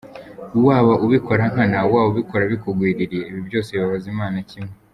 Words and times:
Waba 0.65 0.93
ubikora 1.05 1.43
nkana, 1.51 1.77
waba 1.91 2.07
ubikora 2.13 2.43
bikugwiririye 2.51 3.23
ibi 3.29 3.41
byose 3.47 3.69
bibabaza 3.73 4.07
Imana 4.15 4.37
kimwe. 4.49 4.73